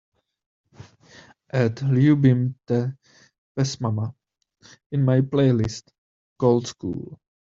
add 1.63 1.75
Ljubim 1.93 2.39
te 2.67 2.79
pesmama 3.53 4.07
in 4.93 5.05
my 5.09 5.19
playlist 5.31 5.85
Gold 6.41 6.65
School 6.73 7.05